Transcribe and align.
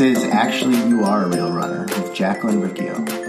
This 0.00 0.16
is 0.16 0.24
Actually 0.30 0.88
You 0.88 1.04
Are 1.04 1.24
a 1.24 1.28
Real 1.28 1.52
Runner 1.52 1.82
with 1.82 2.14
Jacqueline 2.14 2.62
Riccio. 2.62 3.19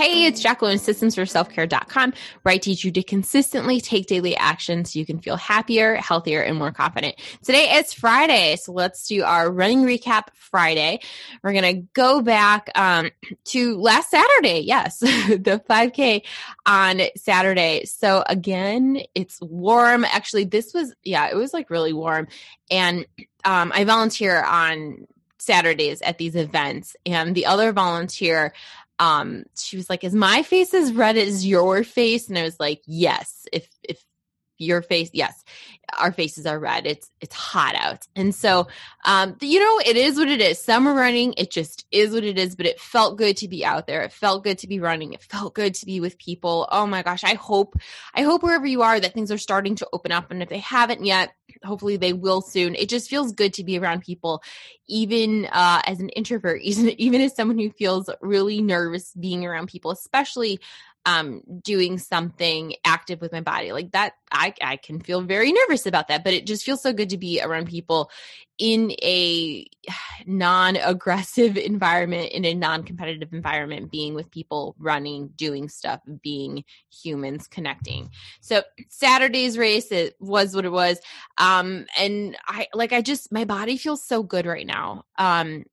Hey, 0.00 0.24
it's 0.24 0.40
Jacqueline, 0.40 0.78
systemsforselfcare.com, 0.78 2.14
where 2.40 2.54
I 2.54 2.56
teach 2.56 2.84
you 2.84 2.90
to 2.92 3.02
consistently 3.02 3.82
take 3.82 4.06
daily 4.06 4.34
action 4.34 4.86
so 4.86 4.98
you 4.98 5.04
can 5.04 5.18
feel 5.18 5.36
happier, 5.36 5.96
healthier, 5.96 6.40
and 6.40 6.56
more 6.56 6.72
confident. 6.72 7.16
Today 7.44 7.74
is 7.74 7.92
Friday, 7.92 8.56
so 8.56 8.72
let's 8.72 9.06
do 9.06 9.22
our 9.24 9.50
running 9.52 9.82
recap 9.82 10.28
Friday. 10.32 11.00
We're 11.42 11.52
going 11.52 11.76
to 11.76 11.86
go 11.92 12.22
back 12.22 12.70
um, 12.76 13.10
to 13.48 13.76
last 13.76 14.10
Saturday. 14.10 14.60
Yes, 14.60 15.00
the 15.00 15.62
5K 15.68 16.22
on 16.64 17.02
Saturday. 17.18 17.84
So 17.84 18.24
again, 18.26 19.02
it's 19.14 19.38
warm. 19.42 20.06
Actually, 20.06 20.44
this 20.44 20.72
was, 20.72 20.94
yeah, 21.04 21.28
it 21.28 21.36
was 21.36 21.52
like 21.52 21.68
really 21.68 21.92
warm. 21.92 22.26
And 22.70 23.04
um, 23.44 23.70
I 23.74 23.84
volunteer 23.84 24.42
on 24.42 25.06
Saturdays 25.38 26.00
at 26.00 26.16
these 26.16 26.36
events, 26.36 26.96
and 27.04 27.34
the 27.34 27.44
other 27.46 27.72
volunteer 27.72 28.54
um 29.00 29.42
she 29.58 29.76
was 29.76 29.90
like 29.90 30.04
is 30.04 30.14
my 30.14 30.42
face 30.42 30.72
as 30.74 30.92
red 30.92 31.16
as 31.16 31.44
your 31.46 31.82
face? 31.82 32.28
And 32.28 32.38
i 32.38 32.44
was 32.44 32.60
like 32.60 32.82
yes 32.86 33.46
if 33.52 33.68
if 33.82 34.04
your 34.60 34.82
face 34.82 35.10
yes 35.12 35.42
our 35.98 36.12
faces 36.12 36.46
are 36.46 36.58
red. 36.58 36.86
It's 36.86 37.10
it's 37.20 37.34
hot 37.34 37.74
out. 37.74 38.06
And 38.14 38.34
so 38.34 38.68
um 39.04 39.36
you 39.40 39.60
know 39.60 39.80
it 39.84 39.96
is 39.96 40.16
what 40.16 40.28
it 40.28 40.40
is. 40.40 40.58
Summer 40.60 40.94
running. 40.94 41.34
It 41.36 41.50
just 41.50 41.86
is 41.90 42.12
what 42.12 42.24
it 42.24 42.38
is 42.38 42.56
but 42.56 42.66
it 42.66 42.80
felt 42.80 43.18
good 43.18 43.36
to 43.38 43.48
be 43.48 43.64
out 43.64 43.86
there. 43.86 44.02
It 44.02 44.12
felt 44.12 44.44
good 44.44 44.58
to 44.58 44.68
be 44.68 44.80
running. 44.80 45.12
It 45.12 45.22
felt 45.22 45.54
good 45.54 45.74
to 45.74 45.86
be 45.86 46.00
with 46.00 46.18
people. 46.18 46.68
Oh 46.70 46.86
my 46.86 47.02
gosh 47.02 47.24
i 47.24 47.34
hope 47.34 47.74
i 48.14 48.22
hope 48.22 48.42
wherever 48.42 48.66
you 48.66 48.82
are 48.82 48.98
that 49.00 49.14
things 49.14 49.30
are 49.30 49.38
starting 49.38 49.74
to 49.76 49.88
open 49.92 50.12
up 50.12 50.30
and 50.30 50.42
if 50.42 50.48
they 50.48 50.58
haven't 50.58 51.04
yet 51.04 51.32
hopefully 51.64 51.96
they 51.96 52.12
will 52.12 52.40
soon. 52.40 52.74
It 52.74 52.88
just 52.88 53.10
feels 53.10 53.32
good 53.32 53.54
to 53.54 53.64
be 53.64 53.78
around 53.78 54.02
people 54.02 54.42
even 54.88 55.46
uh, 55.52 55.82
as 55.84 56.00
an 56.00 56.08
introvert 56.10 56.60
even, 56.64 56.88
even 57.00 57.20
as 57.20 57.34
someone 57.34 57.58
who 57.58 57.70
feels 57.70 58.10
really 58.20 58.62
nervous 58.62 59.12
being 59.18 59.44
around 59.44 59.68
people 59.68 59.90
especially 59.90 60.60
um 61.06 61.42
doing 61.62 61.98
something 61.98 62.74
active 62.84 63.20
with 63.20 63.32
my 63.32 63.40
body. 63.40 63.72
Like 63.72 63.92
that 63.92 64.14
i 64.32 64.54
i 64.62 64.76
can 64.76 65.00
feel 65.00 65.20
very 65.22 65.52
nervous 65.52 65.86
about 65.86 66.08
that 66.08 66.24
but 66.24 66.32
it 66.32 66.46
just 66.46 66.64
feels 66.64 66.82
so 66.82 66.92
good 66.92 67.10
to 67.10 67.18
be 67.18 67.40
around 67.42 67.66
people 67.66 68.10
in 68.58 68.92
a 69.02 69.66
non-aggressive 70.26 71.56
environment 71.56 72.30
in 72.32 72.44
a 72.44 72.54
non-competitive 72.54 73.32
environment 73.32 73.90
being 73.90 74.14
with 74.14 74.30
people 74.30 74.76
running 74.78 75.28
doing 75.36 75.68
stuff 75.68 76.00
being 76.22 76.62
humans 77.02 77.46
connecting. 77.46 78.10
So 78.40 78.62
saturday's 78.88 79.56
race 79.56 79.90
it 79.90 80.14
was 80.20 80.54
what 80.54 80.64
it 80.66 80.72
was. 80.72 81.00
Um 81.38 81.86
and 81.98 82.36
i 82.46 82.68
like 82.74 82.92
i 82.92 83.00
just 83.00 83.32
my 83.32 83.44
body 83.44 83.76
feels 83.76 84.04
so 84.04 84.22
good 84.22 84.46
right 84.46 84.66
now. 84.66 85.04
Um 85.18 85.64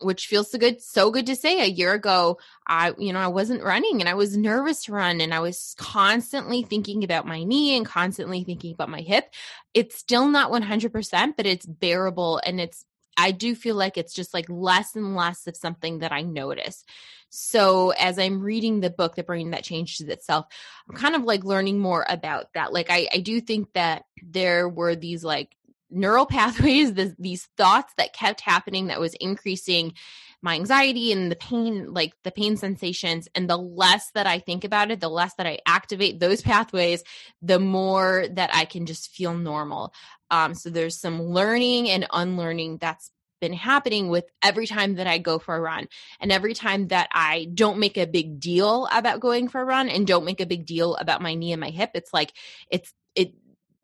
which 0.00 0.26
feels 0.26 0.50
so 0.50 0.58
good 0.58 0.80
so 0.80 1.10
good 1.10 1.26
to 1.26 1.36
say 1.36 1.60
a 1.60 1.66
year 1.66 1.92
ago 1.92 2.38
i 2.66 2.92
you 2.98 3.12
know 3.12 3.18
i 3.18 3.28
wasn't 3.28 3.62
running 3.62 4.00
and 4.00 4.08
i 4.08 4.14
was 4.14 4.36
nervous 4.36 4.84
to 4.84 4.92
run 4.92 5.20
and 5.20 5.32
i 5.32 5.40
was 5.40 5.74
constantly 5.78 6.62
thinking 6.62 7.04
about 7.04 7.26
my 7.26 7.42
knee 7.44 7.76
and 7.76 7.86
constantly 7.86 8.44
thinking 8.44 8.72
about 8.72 8.88
my 8.88 9.00
hip. 9.00 9.32
It's 9.72 9.96
still 9.96 10.28
not 10.28 10.50
100% 10.50 11.36
but 11.36 11.46
it's 11.46 11.66
bearable 11.66 12.40
and 12.44 12.60
it's 12.60 12.84
i 13.16 13.30
do 13.30 13.54
feel 13.54 13.76
like 13.76 13.96
it's 13.96 14.14
just 14.14 14.34
like 14.34 14.46
less 14.48 14.96
and 14.96 15.14
less 15.14 15.46
of 15.46 15.56
something 15.56 16.00
that 16.00 16.12
i 16.12 16.22
notice. 16.22 16.84
So 17.30 17.90
as 17.90 18.18
i'm 18.18 18.40
reading 18.40 18.80
the 18.80 18.90
book 18.90 19.14
the 19.14 19.22
brain 19.22 19.50
that 19.50 19.64
changes 19.64 20.08
itself 20.08 20.46
i'm 20.88 20.96
kind 20.96 21.14
of 21.14 21.22
like 21.22 21.44
learning 21.44 21.78
more 21.78 22.04
about 22.08 22.52
that. 22.54 22.72
Like 22.72 22.90
i 22.90 23.08
i 23.12 23.18
do 23.18 23.40
think 23.40 23.72
that 23.74 24.04
there 24.22 24.68
were 24.68 24.96
these 24.96 25.24
like 25.24 25.56
neural 25.94 26.26
pathways, 26.26 26.94
these 27.18 27.48
thoughts 27.56 27.92
that 27.96 28.12
kept 28.12 28.40
happening 28.40 28.88
that 28.88 29.00
was 29.00 29.14
increasing 29.14 29.94
my 30.42 30.54
anxiety 30.54 31.10
and 31.10 31.32
the 31.32 31.36
pain, 31.36 31.94
like 31.94 32.12
the 32.22 32.30
pain 32.30 32.56
sensations. 32.56 33.28
And 33.34 33.48
the 33.48 33.56
less 33.56 34.10
that 34.10 34.26
I 34.26 34.38
think 34.38 34.64
about 34.64 34.90
it, 34.90 35.00
the 35.00 35.08
less 35.08 35.34
that 35.36 35.46
I 35.46 35.58
activate 35.66 36.20
those 36.20 36.42
pathways, 36.42 37.02
the 37.40 37.58
more 37.58 38.26
that 38.32 38.50
I 38.52 38.66
can 38.66 38.84
just 38.84 39.10
feel 39.10 39.34
normal. 39.34 39.94
Um, 40.30 40.54
so 40.54 40.68
there's 40.68 41.00
some 41.00 41.22
learning 41.22 41.88
and 41.88 42.06
unlearning 42.12 42.78
that's 42.78 43.10
been 43.40 43.52
happening 43.52 44.08
with 44.08 44.24
every 44.42 44.66
time 44.66 44.94
that 44.94 45.06
I 45.06 45.18
go 45.18 45.38
for 45.38 45.54
a 45.54 45.60
run 45.60 45.86
and 46.20 46.32
every 46.32 46.54
time 46.54 46.88
that 46.88 47.08
I 47.12 47.48
don't 47.52 47.78
make 47.78 47.96
a 47.96 48.06
big 48.06 48.40
deal 48.40 48.88
about 48.92 49.20
going 49.20 49.48
for 49.48 49.60
a 49.60 49.64
run 49.64 49.88
and 49.88 50.06
don't 50.06 50.24
make 50.24 50.40
a 50.40 50.46
big 50.46 50.66
deal 50.66 50.96
about 50.96 51.22
my 51.22 51.34
knee 51.34 51.52
and 51.52 51.60
my 51.60 51.70
hip. 51.70 51.90
It's 51.94 52.12
like, 52.12 52.32
it's, 52.70 52.92
it 53.14 53.34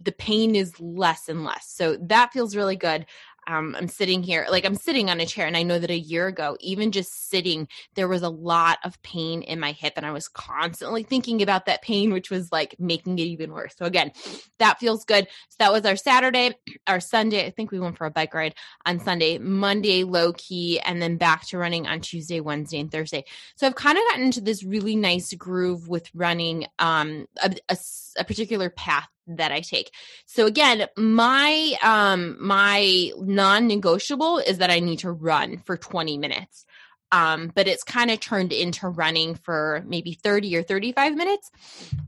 the 0.00 0.12
pain 0.12 0.54
is 0.54 0.78
less 0.80 1.28
and 1.28 1.44
less. 1.44 1.68
So 1.68 1.96
that 1.96 2.32
feels 2.32 2.56
really 2.56 2.76
good 2.76 3.06
um, 3.46 3.74
I'm 3.76 3.88
sitting 3.88 4.22
here, 4.22 4.46
like 4.50 4.64
I'm 4.64 4.74
sitting 4.74 5.10
on 5.10 5.20
a 5.20 5.26
chair, 5.26 5.46
and 5.46 5.56
I 5.56 5.62
know 5.62 5.78
that 5.78 5.90
a 5.90 5.98
year 5.98 6.26
ago, 6.26 6.56
even 6.60 6.92
just 6.92 7.28
sitting, 7.30 7.68
there 7.94 8.08
was 8.08 8.22
a 8.22 8.28
lot 8.28 8.78
of 8.84 9.00
pain 9.02 9.42
in 9.42 9.58
my 9.58 9.72
hip, 9.72 9.94
and 9.96 10.06
I 10.06 10.12
was 10.12 10.28
constantly 10.28 11.02
thinking 11.02 11.42
about 11.42 11.66
that 11.66 11.82
pain, 11.82 12.12
which 12.12 12.30
was 12.30 12.52
like 12.52 12.76
making 12.78 13.18
it 13.18 13.22
even 13.22 13.52
worse. 13.52 13.74
So, 13.76 13.86
again, 13.86 14.12
that 14.58 14.78
feels 14.78 15.04
good. 15.04 15.26
So, 15.48 15.56
that 15.58 15.72
was 15.72 15.84
our 15.84 15.96
Saturday, 15.96 16.54
our 16.86 17.00
Sunday. 17.00 17.46
I 17.46 17.50
think 17.50 17.70
we 17.70 17.80
went 17.80 17.98
for 17.98 18.06
a 18.06 18.10
bike 18.10 18.34
ride 18.34 18.54
on 18.86 19.00
Sunday, 19.00 19.38
Monday, 19.38 20.04
low 20.04 20.32
key, 20.32 20.78
and 20.80 21.00
then 21.00 21.16
back 21.16 21.46
to 21.48 21.58
running 21.58 21.86
on 21.86 22.00
Tuesday, 22.00 22.40
Wednesday, 22.40 22.78
and 22.78 22.92
Thursday. 22.92 23.24
So, 23.56 23.66
I've 23.66 23.74
kind 23.74 23.98
of 23.98 24.04
gotten 24.10 24.24
into 24.24 24.40
this 24.40 24.62
really 24.62 24.96
nice 24.96 25.32
groove 25.34 25.88
with 25.88 26.08
running 26.14 26.66
um, 26.78 27.26
a, 27.42 27.54
a, 27.68 27.76
a 28.18 28.24
particular 28.24 28.70
path 28.70 29.08
that 29.26 29.52
I 29.52 29.60
take. 29.60 29.92
So 30.26 30.46
again, 30.46 30.86
my 30.96 31.74
um 31.82 32.36
my 32.40 33.10
non-negotiable 33.18 34.38
is 34.38 34.58
that 34.58 34.70
I 34.70 34.80
need 34.80 35.00
to 35.00 35.12
run 35.12 35.58
for 35.58 35.76
20 35.76 36.18
minutes. 36.18 36.66
Um, 37.12 37.50
but 37.52 37.66
it's 37.66 37.82
kind 37.82 38.10
of 38.10 38.20
turned 38.20 38.52
into 38.52 38.88
running 38.88 39.34
for 39.34 39.82
maybe 39.84 40.12
30 40.12 40.56
or 40.56 40.62
35 40.62 41.16
minutes. 41.16 41.50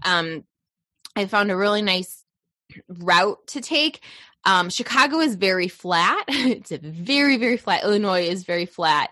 Um, 0.05 0.45
I 1.17 1.27
found 1.27 1.50
a 1.50 1.56
really 1.56 1.83
nice 1.83 2.25
route 2.89 3.44
to 3.49 3.61
take. 3.61 4.00
Um, 4.44 4.71
Chicago 4.71 5.19
is 5.21 5.34
very 5.34 5.69
flat. 5.69 6.25
it's 6.29 6.73
a 6.73 6.79
very, 6.79 7.37
very 7.37 7.56
flat. 7.56 7.84
Illinois 7.84 8.23
is 8.23 8.44
very 8.44 8.67
flat. 8.67 9.11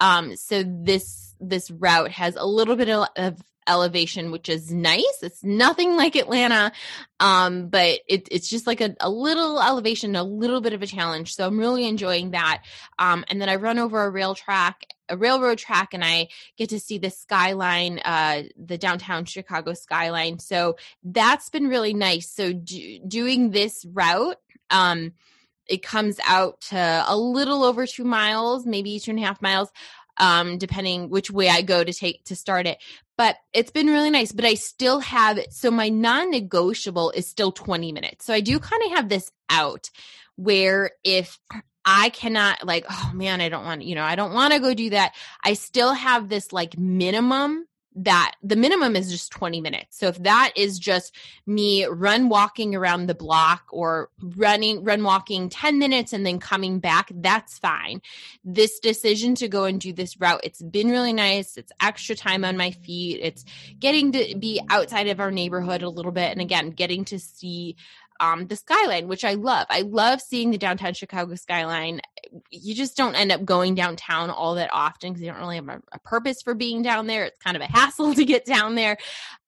Um, 0.00 0.36
so 0.36 0.62
this 0.66 1.34
this 1.40 1.70
route 1.70 2.10
has 2.10 2.34
a 2.36 2.44
little 2.44 2.74
bit 2.74 2.88
of, 2.88 3.40
elevation, 3.68 4.30
which 4.30 4.48
is 4.48 4.72
nice. 4.72 5.18
It's 5.22 5.44
nothing 5.44 5.96
like 5.96 6.16
Atlanta, 6.16 6.72
um, 7.20 7.68
but 7.68 8.00
it, 8.08 8.28
it's 8.30 8.48
just 8.48 8.66
like 8.66 8.80
a, 8.80 8.96
a, 9.00 9.10
little 9.10 9.60
elevation, 9.60 10.16
a 10.16 10.22
little 10.22 10.60
bit 10.60 10.72
of 10.72 10.82
a 10.82 10.86
challenge. 10.86 11.34
So 11.34 11.46
I'm 11.46 11.58
really 11.58 11.86
enjoying 11.86 12.32
that. 12.32 12.64
Um, 12.98 13.24
and 13.28 13.40
then 13.40 13.48
I 13.48 13.56
run 13.56 13.78
over 13.78 14.04
a 14.04 14.10
rail 14.10 14.34
track, 14.34 14.86
a 15.08 15.16
railroad 15.16 15.58
track, 15.58 15.94
and 15.94 16.04
I 16.04 16.28
get 16.56 16.70
to 16.70 16.80
see 16.80 16.98
the 16.98 17.10
skyline, 17.10 18.00
uh, 18.04 18.44
the 18.56 18.78
downtown 18.78 19.24
Chicago 19.24 19.74
skyline. 19.74 20.38
So 20.38 20.76
that's 21.04 21.50
been 21.50 21.68
really 21.68 21.94
nice. 21.94 22.30
So 22.30 22.52
do, 22.52 22.98
doing 23.06 23.50
this 23.50 23.84
route, 23.84 24.38
um, 24.70 25.12
it 25.66 25.82
comes 25.82 26.18
out 26.26 26.62
to 26.62 27.04
a 27.06 27.16
little 27.16 27.62
over 27.62 27.86
two 27.86 28.04
miles, 28.04 28.64
maybe 28.64 28.98
two 28.98 29.10
and 29.10 29.20
a 29.20 29.22
half 29.22 29.42
miles 29.42 29.70
um, 30.18 30.58
depending 30.58 31.08
which 31.08 31.30
way 31.30 31.48
I 31.48 31.62
go 31.62 31.82
to 31.82 31.92
take 31.92 32.24
to 32.24 32.36
start 32.36 32.66
it. 32.66 32.78
But 33.18 33.36
it's 33.52 33.70
been 33.70 33.88
really 33.88 34.08
nice. 34.08 34.32
But 34.32 34.46
I 34.46 34.54
still 34.54 35.00
have 35.00 35.38
so 35.50 35.70
my 35.70 35.90
non-negotiable 35.90 37.10
is 37.10 37.26
still 37.26 37.52
20 37.52 37.92
minutes. 37.92 38.24
So 38.24 38.32
I 38.32 38.40
do 38.40 38.58
kind 38.58 38.82
of 38.84 38.92
have 38.92 39.10
this 39.10 39.30
out 39.50 39.90
where 40.36 40.92
if 41.04 41.38
I 41.84 42.10
cannot 42.10 42.66
like, 42.66 42.86
oh 42.88 43.10
man, 43.14 43.40
I 43.40 43.48
don't 43.48 43.64
want, 43.64 43.82
you 43.82 43.94
know, 43.94 44.04
I 44.04 44.14
don't 44.14 44.32
want 44.32 44.54
to 44.54 44.60
go 44.60 44.72
do 44.72 44.90
that. 44.90 45.14
I 45.44 45.54
still 45.54 45.92
have 45.92 46.28
this 46.28 46.52
like 46.52 46.78
minimum 46.78 47.66
that 47.96 48.34
the 48.42 48.56
minimum 48.56 48.94
is 48.94 49.10
just 49.10 49.32
20 49.32 49.60
minutes. 49.60 49.98
So 49.98 50.06
if 50.06 50.22
that 50.22 50.52
is 50.56 50.78
just 50.78 51.14
me 51.46 51.84
run 51.86 52.28
walking 52.28 52.74
around 52.74 53.06
the 53.06 53.14
block 53.14 53.64
or 53.70 54.10
running 54.20 54.84
run 54.84 55.02
walking 55.02 55.48
10 55.48 55.78
minutes 55.78 56.12
and 56.12 56.24
then 56.24 56.38
coming 56.38 56.78
back, 56.78 57.10
that's 57.14 57.58
fine. 57.58 58.00
This 58.44 58.78
decision 58.78 59.34
to 59.36 59.48
go 59.48 59.64
and 59.64 59.80
do 59.80 59.92
this 59.92 60.20
route, 60.20 60.40
it's 60.44 60.62
been 60.62 60.90
really 60.90 61.12
nice. 61.12 61.56
It's 61.56 61.72
extra 61.80 62.14
time 62.14 62.44
on 62.44 62.56
my 62.56 62.70
feet. 62.70 63.20
It's 63.22 63.44
getting 63.78 64.12
to 64.12 64.36
be 64.38 64.60
outside 64.70 65.08
of 65.08 65.20
our 65.20 65.30
neighborhood 65.30 65.82
a 65.82 65.88
little 65.88 66.12
bit 66.12 66.30
and 66.30 66.40
again, 66.40 66.70
getting 66.70 67.04
to 67.06 67.18
see 67.18 67.76
um, 68.20 68.46
the 68.46 68.56
skyline, 68.56 69.08
which 69.08 69.24
I 69.24 69.34
love. 69.34 69.66
I 69.70 69.82
love 69.82 70.20
seeing 70.20 70.50
the 70.50 70.58
downtown 70.58 70.94
Chicago 70.94 71.34
skyline. 71.34 72.00
You 72.50 72.74
just 72.74 72.96
don't 72.96 73.14
end 73.14 73.32
up 73.32 73.44
going 73.44 73.74
downtown 73.74 74.30
all 74.30 74.54
that 74.54 74.70
often 74.72 75.12
because 75.12 75.22
you 75.22 75.30
don't 75.30 75.40
really 75.40 75.56
have 75.56 75.68
a, 75.68 75.82
a, 75.92 75.98
purpose 76.00 76.42
for 76.42 76.54
being 76.54 76.82
down 76.82 77.06
there. 77.06 77.24
It's 77.24 77.38
kind 77.38 77.56
of 77.56 77.62
a 77.62 77.66
hassle 77.66 78.14
to 78.16 78.24
get 78.24 78.44
down 78.44 78.74
there. 78.74 78.98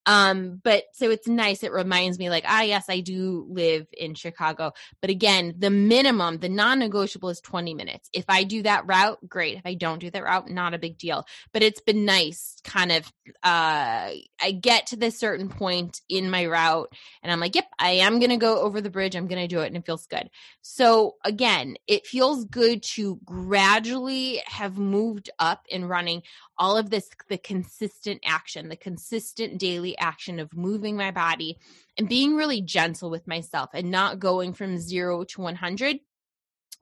Um, 0.05 0.59
but 0.63 0.85
so 0.93 1.11
it's 1.11 1.27
nice. 1.27 1.63
It 1.63 1.71
reminds 1.71 2.17
me 2.17 2.29
like, 2.29 2.43
ah, 2.47 2.61
yes, 2.61 2.85
I 2.89 3.01
do 3.01 3.45
live 3.49 3.87
in 3.93 4.15
Chicago. 4.15 4.73
But 4.99 5.11
again, 5.11 5.55
the 5.57 5.69
minimum, 5.69 6.37
the 6.37 6.49
non-negotiable 6.49 7.29
is 7.29 7.39
20 7.41 7.73
minutes. 7.73 8.09
If 8.13 8.25
I 8.27 8.43
do 8.43 8.63
that 8.63 8.87
route, 8.87 9.19
great. 9.27 9.57
If 9.57 9.65
I 9.65 9.75
don't 9.75 9.99
do 9.99 10.09
that 10.09 10.23
route, 10.23 10.49
not 10.49 10.73
a 10.73 10.79
big 10.79 10.97
deal. 10.97 11.25
But 11.53 11.63
it's 11.63 11.81
been 11.81 12.05
nice 12.05 12.57
kind 12.63 12.91
of 12.91 13.11
uh 13.43 14.11
I 14.41 14.51
get 14.59 14.87
to 14.87 14.95
this 14.95 15.19
certain 15.19 15.49
point 15.49 16.01
in 16.09 16.29
my 16.29 16.45
route 16.45 16.91
and 17.23 17.31
I'm 17.31 17.39
like, 17.39 17.55
yep, 17.55 17.67
I 17.79 17.91
am 17.91 18.19
gonna 18.19 18.37
go 18.37 18.61
over 18.61 18.81
the 18.81 18.89
bridge. 18.89 19.15
I'm 19.15 19.27
gonna 19.27 19.47
do 19.47 19.61
it 19.61 19.67
and 19.67 19.77
it 19.77 19.85
feels 19.85 20.07
good. 20.07 20.29
So 20.61 21.15
again, 21.23 21.75
it 21.87 22.05
feels 22.07 22.45
good 22.45 22.83
to 22.95 23.19
gradually 23.23 24.41
have 24.45 24.77
moved 24.77 25.29
up 25.39 25.65
in 25.69 25.85
running 25.85 26.23
all 26.61 26.77
of 26.77 26.91
this 26.91 27.09
the 27.27 27.39
consistent 27.39 28.21
action, 28.23 28.69
the 28.69 28.75
consistent 28.75 29.57
daily 29.57 29.97
action 29.97 30.39
of 30.39 30.55
moving 30.55 30.95
my 30.95 31.09
body 31.09 31.57
and 31.97 32.07
being 32.07 32.35
really 32.35 32.61
gentle 32.61 33.09
with 33.09 33.27
myself 33.27 33.71
and 33.73 33.89
not 33.89 34.19
going 34.19 34.53
from 34.53 34.77
zero 34.77 35.23
to 35.23 35.41
100. 35.41 35.99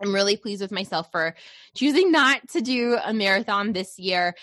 I'm 0.01 0.13
really 0.13 0.35
pleased 0.35 0.61
with 0.61 0.73
myself 0.73 1.09
for 1.13 1.33
choosing 1.75 2.11
not 2.11 2.45
to 2.49 2.61
do 2.61 2.97
a 3.01 3.13
marathon 3.13 3.71
this 3.71 3.97
year 3.97 4.35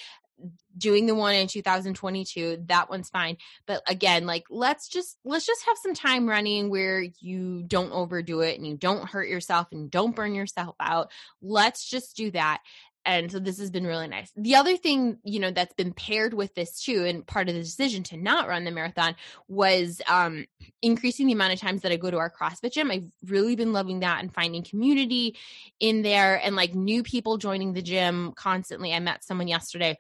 doing 0.76 1.06
the 1.06 1.14
one 1.14 1.34
in 1.34 1.48
2022 1.48 2.64
that 2.66 2.88
one's 2.88 3.10
fine. 3.10 3.36
But 3.66 3.82
again 3.86 4.24
like 4.24 4.44
let's 4.48 4.88
just 4.88 5.18
let's 5.22 5.46
just 5.46 5.66
have 5.66 5.76
some 5.82 5.94
time 5.94 6.26
running 6.26 6.70
where 6.70 7.04
you 7.20 7.62
don't 7.62 7.92
overdo 7.92 8.40
it 8.40 8.56
and 8.56 8.66
you 8.66 8.76
don't 8.78 9.08
hurt 9.08 9.28
yourself 9.28 9.68
and 9.70 9.90
don't 9.90 10.16
burn 10.16 10.34
yourself 10.34 10.76
out. 10.80 11.10
Let's 11.42 11.88
just 11.88 12.16
do 12.16 12.30
that 12.30 12.62
and 13.06 13.31
so 13.31 13.38
this 13.38 13.58
has 13.61 13.70
been 13.70 13.87
really 13.87 14.08
nice. 14.08 14.32
The 14.37 14.56
other 14.56 14.76
thing, 14.76 15.19
you 15.23 15.38
know, 15.38 15.53
that's 15.53 15.73
been 15.75 15.93
paired 15.93 16.35
with 16.35 16.55
this 16.55 16.82
too, 16.82 17.05
and 17.05 17.25
part 17.25 17.49
of 17.49 17.55
the 17.55 17.62
decision 17.62 18.03
to 18.05 18.17
not 18.17 18.49
run 18.49 18.64
the 18.64 18.73
marathon 18.73 19.14
was 19.49 20.03
um, 20.08 20.44
increasing 20.82 21.29
the 21.29 21.32
amount 21.32 21.53
of 21.53 21.61
times 21.61 21.82
that 21.82 21.93
I 21.93 21.97
go 21.97 22.11
to 22.11 22.19
our 22.19 22.31
CrossFit 22.31 22.73
gym. 22.73 22.91
I've 22.91 23.08
really 23.25 23.55
been 23.55 23.73
loving 23.73 24.00
that 24.00 24.20
and 24.20 24.35
finding 24.35 24.64
community 24.64 25.37
in 25.79 26.03
there 26.03 26.37
and 26.37 26.56
like 26.56 26.75
new 26.75 27.05
people 27.05 27.38
joining 27.38 27.73
the 27.73 27.82
gym 27.82 28.32
constantly. 28.35 28.93
I 28.93 28.99
met 28.99 29.25
someone 29.25 29.49
yesterday 29.49 29.97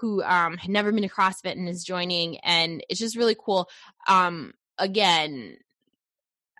who 0.00 0.22
um, 0.24 0.56
had 0.56 0.70
never 0.70 0.90
been 0.90 1.02
to 1.02 1.08
CrossFit 1.08 1.52
and 1.52 1.68
is 1.68 1.84
joining, 1.84 2.38
and 2.38 2.84
it's 2.88 3.00
just 3.00 3.16
really 3.16 3.36
cool. 3.38 3.70
Um, 4.08 4.52
again, 4.78 5.58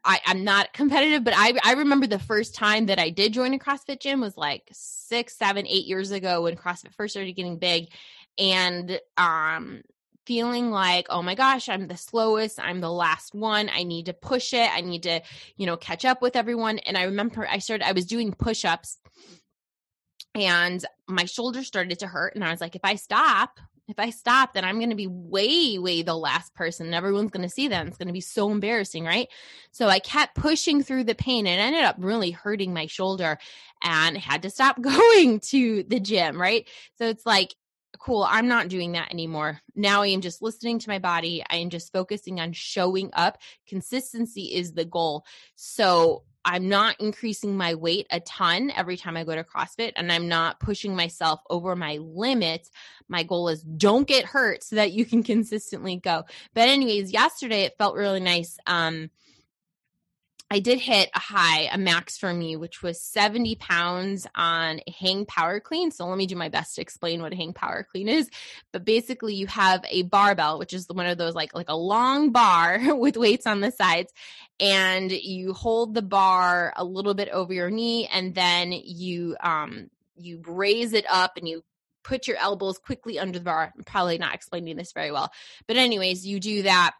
I, 0.04 0.20
I'm 0.26 0.44
not 0.44 0.72
competitive, 0.72 1.24
but 1.24 1.34
I, 1.36 1.58
I 1.64 1.72
remember 1.74 2.06
the 2.06 2.18
first 2.18 2.54
time 2.54 2.86
that 2.86 2.98
I 2.98 3.10
did 3.10 3.32
join 3.32 3.54
a 3.54 3.58
CrossFit 3.58 4.00
gym 4.00 4.20
was 4.20 4.36
like 4.36 4.68
six, 4.72 5.36
seven, 5.36 5.66
eight 5.66 5.86
years 5.86 6.10
ago 6.10 6.42
when 6.42 6.56
CrossFit 6.56 6.94
first 6.94 7.12
started 7.12 7.32
getting 7.32 7.58
big. 7.58 7.88
And 8.38 9.00
um, 9.16 9.82
feeling 10.28 10.70
like, 10.70 11.06
oh 11.08 11.22
my 11.22 11.34
gosh, 11.34 11.70
I'm 11.70 11.88
the 11.88 11.96
slowest, 11.96 12.60
I'm 12.60 12.80
the 12.80 12.92
last 12.92 13.34
one. 13.34 13.70
I 13.72 13.82
need 13.82 14.06
to 14.06 14.12
push 14.12 14.52
it. 14.52 14.70
I 14.70 14.82
need 14.82 15.04
to, 15.04 15.22
you 15.56 15.64
know, 15.64 15.78
catch 15.78 16.04
up 16.04 16.20
with 16.20 16.36
everyone. 16.36 16.78
And 16.80 16.98
I 16.98 17.04
remember 17.04 17.48
I 17.48 17.58
started, 17.58 17.86
I 17.86 17.92
was 17.92 18.04
doing 18.04 18.32
push 18.32 18.66
ups 18.66 18.98
and 20.34 20.84
my 21.08 21.24
shoulder 21.24 21.64
started 21.64 22.00
to 22.00 22.06
hurt. 22.06 22.34
And 22.34 22.44
I 22.44 22.50
was 22.50 22.60
like, 22.60 22.76
if 22.76 22.84
I 22.84 22.96
stop, 22.96 23.58
if 23.88 23.98
I 23.98 24.10
stop, 24.10 24.52
then 24.52 24.64
I'm 24.64 24.78
going 24.78 24.90
to 24.90 24.96
be 24.96 25.06
way, 25.06 25.78
way 25.78 26.02
the 26.02 26.14
last 26.14 26.54
person 26.54 26.92
everyone's 26.92 27.30
going 27.30 27.42
to 27.42 27.48
see 27.48 27.68
them. 27.68 27.88
It's 27.88 27.96
going 27.96 28.08
to 28.08 28.12
be 28.12 28.20
so 28.20 28.50
embarrassing, 28.50 29.04
right? 29.04 29.28
So 29.72 29.88
I 29.88 29.98
kept 29.98 30.34
pushing 30.34 30.82
through 30.82 31.04
the 31.04 31.14
pain 31.14 31.46
and 31.46 31.58
ended 31.60 31.84
up 31.84 31.96
really 31.98 32.30
hurting 32.30 32.74
my 32.74 32.86
shoulder 32.86 33.38
and 33.82 34.16
had 34.16 34.42
to 34.42 34.50
stop 34.50 34.80
going 34.80 35.40
to 35.40 35.84
the 35.84 36.00
gym, 36.00 36.38
right? 36.38 36.68
So 36.98 37.06
it's 37.06 37.24
like, 37.24 37.54
cool, 37.98 38.26
I'm 38.28 38.46
not 38.46 38.68
doing 38.68 38.92
that 38.92 39.10
anymore. 39.10 39.60
Now 39.74 40.02
I 40.02 40.08
am 40.08 40.20
just 40.20 40.42
listening 40.42 40.78
to 40.80 40.90
my 40.90 40.98
body. 40.98 41.42
I 41.48 41.56
am 41.56 41.70
just 41.70 41.92
focusing 41.92 42.40
on 42.40 42.52
showing 42.52 43.10
up. 43.14 43.38
Consistency 43.66 44.54
is 44.54 44.72
the 44.72 44.84
goal. 44.84 45.24
So 45.56 46.24
I'm 46.44 46.68
not 46.68 47.00
increasing 47.00 47.56
my 47.56 47.74
weight 47.74 48.06
a 48.10 48.20
ton 48.20 48.70
every 48.74 48.96
time 48.96 49.16
I 49.16 49.24
go 49.24 49.34
to 49.34 49.44
CrossFit 49.44 49.92
and 49.96 50.10
I'm 50.10 50.28
not 50.28 50.60
pushing 50.60 50.96
myself 50.96 51.40
over 51.50 51.76
my 51.76 51.98
limits. 52.00 52.70
My 53.08 53.22
goal 53.22 53.48
is 53.48 53.62
don't 53.62 54.06
get 54.06 54.24
hurt 54.24 54.62
so 54.62 54.76
that 54.76 54.92
you 54.92 55.04
can 55.04 55.22
consistently 55.24 55.96
go. 55.96 56.24
But 56.54 56.68
anyways, 56.68 57.12
yesterday 57.12 57.64
it 57.64 57.76
felt 57.78 57.96
really 57.96 58.20
nice. 58.20 58.58
Um, 58.66 59.10
I 60.50 60.60
did 60.60 60.80
hit 60.80 61.10
a 61.14 61.18
high, 61.18 61.68
a 61.70 61.76
max 61.76 62.16
for 62.16 62.32
me, 62.32 62.56
which 62.56 62.82
was 62.82 63.02
70 63.02 63.56
pounds 63.56 64.26
on 64.34 64.80
hang 64.98 65.26
power 65.26 65.60
clean. 65.60 65.90
So 65.90 66.06
let 66.06 66.16
me 66.16 66.26
do 66.26 66.36
my 66.36 66.48
best 66.48 66.76
to 66.76 66.80
explain 66.80 67.20
what 67.20 67.34
a 67.34 67.36
hang 67.36 67.52
power 67.52 67.86
clean 67.90 68.08
is. 68.08 68.30
But 68.72 68.86
basically 68.86 69.34
you 69.34 69.46
have 69.48 69.84
a 69.86 70.04
barbell, 70.04 70.58
which 70.58 70.72
is 70.72 70.88
one 70.88 71.04
of 71.04 71.18
those 71.18 71.34
like 71.34 71.54
like 71.54 71.68
a 71.68 71.76
long 71.76 72.30
bar 72.30 72.80
with 72.96 73.18
weights 73.18 73.46
on 73.46 73.60
the 73.60 73.70
sides. 73.70 74.10
And 74.60 75.12
you 75.12 75.52
hold 75.52 75.94
the 75.94 76.02
bar 76.02 76.72
a 76.76 76.84
little 76.84 77.14
bit 77.14 77.28
over 77.28 77.52
your 77.52 77.70
knee 77.70 78.08
and 78.12 78.34
then 78.34 78.72
you 78.72 79.36
um 79.40 79.88
you 80.16 80.42
raise 80.46 80.92
it 80.92 81.04
up 81.08 81.36
and 81.36 81.48
you 81.48 81.62
put 82.02 82.26
your 82.26 82.38
elbows 82.38 82.78
quickly 82.78 83.18
under 83.18 83.38
the 83.38 83.44
bar. 83.44 83.72
I'm 83.76 83.84
probably 83.84 84.18
not 84.18 84.34
explaining 84.34 84.76
this 84.76 84.92
very 84.92 85.12
well. 85.12 85.30
But 85.66 85.76
anyways, 85.76 86.26
you 86.26 86.40
do 86.40 86.62
that 86.62 86.94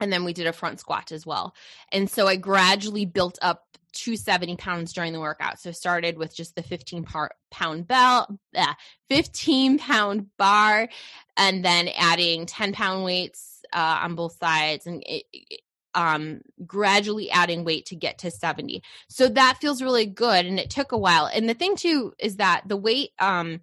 and 0.00 0.12
then 0.12 0.24
we 0.24 0.32
did 0.32 0.46
a 0.46 0.52
front 0.52 0.80
squat 0.80 1.12
as 1.12 1.26
well. 1.26 1.54
And 1.92 2.10
so 2.10 2.26
I 2.26 2.36
gradually 2.36 3.04
built 3.04 3.38
up 3.42 3.64
to 3.92 4.16
70 4.16 4.56
pounds 4.56 4.92
during 4.92 5.12
the 5.12 5.20
workout. 5.20 5.58
So 5.58 5.72
started 5.72 6.16
with 6.16 6.34
just 6.34 6.54
the 6.54 6.62
15 6.62 7.04
pound 7.50 7.86
bell, 7.86 8.38
uh, 8.56 8.74
15 9.08 9.78
pound 9.78 10.26
bar, 10.38 10.88
and 11.36 11.64
then 11.64 11.88
adding 11.88 12.46
10 12.46 12.72
pound 12.72 13.04
weights 13.04 13.62
uh, 13.72 14.00
on 14.02 14.14
both 14.14 14.36
sides 14.38 14.86
and 14.86 15.02
it, 15.06 15.24
it, 15.32 15.60
um 15.94 16.40
gradually 16.66 17.30
adding 17.30 17.64
weight 17.64 17.86
to 17.86 17.96
get 17.96 18.18
to 18.18 18.30
70 18.30 18.82
so 19.08 19.28
that 19.28 19.58
feels 19.60 19.82
really 19.82 20.06
good 20.06 20.46
and 20.46 20.58
it 20.58 20.70
took 20.70 20.92
a 20.92 20.98
while. 20.98 21.26
And 21.32 21.48
the 21.48 21.54
thing 21.54 21.76
too 21.76 22.14
is 22.18 22.36
that 22.36 22.62
the 22.66 22.76
weight 22.76 23.10
um 23.18 23.60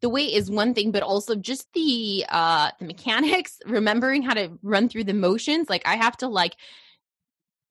the 0.00 0.08
weight 0.08 0.34
is 0.34 0.50
one 0.50 0.74
thing 0.74 0.90
but 0.90 1.02
also 1.02 1.34
just 1.34 1.72
the 1.72 2.24
uh 2.28 2.70
the 2.78 2.84
mechanics 2.84 3.58
remembering 3.66 4.22
how 4.22 4.34
to 4.34 4.58
run 4.62 4.88
through 4.88 5.04
the 5.04 5.14
motions 5.14 5.70
like 5.70 5.86
i 5.86 5.96
have 5.96 6.16
to 6.16 6.28
like 6.28 6.56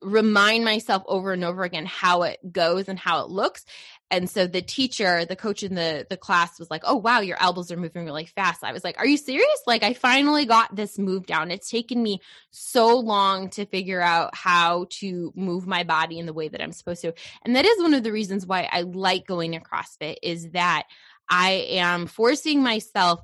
remind 0.01 0.65
myself 0.65 1.03
over 1.07 1.33
and 1.33 1.43
over 1.43 1.63
again 1.63 1.85
how 1.85 2.23
it 2.23 2.39
goes 2.51 2.87
and 2.87 2.97
how 2.97 3.23
it 3.23 3.29
looks 3.29 3.65
and 4.11 4.29
so 4.29 4.45
the 4.45 4.61
teacher 4.61 5.25
the 5.25 5.35
coach 5.35 5.63
in 5.63 5.73
the 5.73 6.05
the 6.09 6.17
class 6.17 6.59
was 6.59 6.69
like 6.69 6.83
oh 6.85 6.95
wow 6.95 7.19
your 7.19 7.41
elbows 7.41 7.71
are 7.71 7.77
moving 7.77 8.05
really 8.05 8.25
fast 8.25 8.63
i 8.63 8.71
was 8.71 8.83
like 8.83 8.97
are 8.99 9.07
you 9.07 9.17
serious 9.17 9.61
like 9.65 9.81
i 9.81 9.93
finally 9.93 10.45
got 10.45 10.75
this 10.75 10.99
move 10.99 11.25
down 11.25 11.49
it's 11.49 11.69
taken 11.69 12.03
me 12.03 12.19
so 12.51 12.99
long 12.99 13.49
to 13.49 13.65
figure 13.65 14.01
out 14.01 14.35
how 14.35 14.85
to 14.89 15.33
move 15.35 15.65
my 15.65 15.83
body 15.83 16.19
in 16.19 16.27
the 16.27 16.33
way 16.33 16.47
that 16.47 16.61
i'm 16.61 16.71
supposed 16.71 17.01
to 17.01 17.13
and 17.43 17.55
that 17.55 17.65
is 17.65 17.81
one 17.81 17.93
of 17.93 18.03
the 18.03 18.11
reasons 18.11 18.45
why 18.45 18.69
i 18.71 18.81
like 18.81 19.25
going 19.25 19.53
to 19.53 19.59
crossfit 19.59 20.17
is 20.21 20.51
that 20.51 20.83
I 21.31 21.65
am 21.69 22.07
forcing 22.07 22.61
myself 22.61 23.21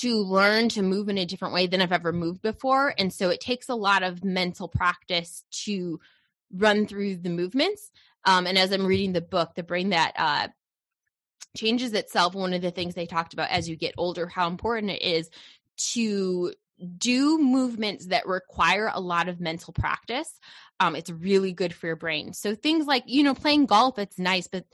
to 0.00 0.16
learn 0.22 0.68
to 0.70 0.82
move 0.82 1.08
in 1.08 1.18
a 1.18 1.24
different 1.24 1.54
way 1.54 1.68
than 1.68 1.80
I've 1.80 1.92
ever 1.92 2.12
moved 2.12 2.42
before. 2.42 2.94
And 2.98 3.12
so 3.12 3.30
it 3.30 3.40
takes 3.40 3.68
a 3.68 3.74
lot 3.76 4.02
of 4.02 4.24
mental 4.24 4.66
practice 4.66 5.44
to 5.64 6.00
run 6.52 6.86
through 6.86 7.16
the 7.16 7.30
movements. 7.30 7.92
Um, 8.24 8.46
and 8.46 8.56
as 8.56 8.72
I'm 8.72 8.86
reading 8.86 9.12
the 9.12 9.20
book, 9.20 9.54
The 9.54 9.62
Brain 9.62 9.90
That 9.90 10.12
uh, 10.16 10.48
Changes 11.56 11.92
Itself, 11.92 12.34
one 12.34 12.54
of 12.54 12.62
the 12.62 12.70
things 12.70 12.94
they 12.94 13.06
talked 13.06 13.32
about 13.32 13.50
as 13.50 13.68
you 13.68 13.76
get 13.76 13.94
older, 13.98 14.26
how 14.26 14.48
important 14.48 14.92
it 14.92 15.02
is 15.02 15.30
to 15.92 16.52
do 16.98 17.38
movements 17.38 18.06
that 18.06 18.26
require 18.26 18.90
a 18.92 19.00
lot 19.00 19.28
of 19.28 19.40
mental 19.40 19.72
practice 19.72 20.38
um, 20.82 20.96
it's 20.96 21.10
really 21.10 21.52
good 21.52 21.72
for 21.72 21.86
your 21.86 21.96
brain. 21.96 22.32
So 22.32 22.56
things 22.56 22.86
like, 22.86 23.04
you 23.06 23.22
know, 23.22 23.34
playing 23.34 23.66
golf, 23.66 24.00
it's 24.00 24.18
nice, 24.18 24.48
but, 24.48 24.64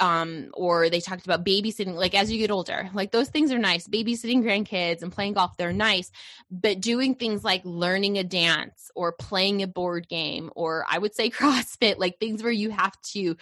um, 0.00 0.50
or 0.54 0.90
they 0.90 0.98
talked 1.00 1.24
about 1.24 1.44
babysitting, 1.44 1.94
like 1.94 2.16
as 2.16 2.32
you 2.32 2.38
get 2.38 2.50
older, 2.50 2.90
like 2.94 3.12
those 3.12 3.28
things 3.28 3.52
are 3.52 3.58
nice. 3.58 3.86
Babysitting 3.86 4.42
grandkids 4.42 5.02
and 5.02 5.12
playing 5.12 5.34
golf, 5.34 5.56
they're 5.56 5.72
nice. 5.72 6.10
But 6.50 6.80
doing 6.80 7.14
things 7.14 7.44
like 7.44 7.62
learning 7.64 8.18
a 8.18 8.24
dance 8.24 8.90
or 8.96 9.12
playing 9.12 9.62
a 9.62 9.68
board 9.68 10.08
game, 10.08 10.50
or 10.56 10.84
I 10.90 10.98
would 10.98 11.14
say 11.14 11.30
CrossFit, 11.30 11.98
like 11.98 12.18
things 12.18 12.42
where 12.42 12.50
you 12.50 12.70
have 12.70 13.00
to, 13.12 13.36